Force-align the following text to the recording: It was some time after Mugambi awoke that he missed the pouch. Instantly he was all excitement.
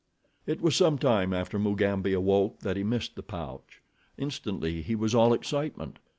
It 0.47 0.61
was 0.61 0.75
some 0.75 0.97
time 0.97 1.31
after 1.31 1.59
Mugambi 1.59 2.11
awoke 2.13 2.61
that 2.61 2.75
he 2.75 2.81
missed 2.83 3.15
the 3.15 3.21
pouch. 3.21 3.83
Instantly 4.17 4.81
he 4.81 4.95
was 4.95 5.13
all 5.13 5.31
excitement. 5.31 5.99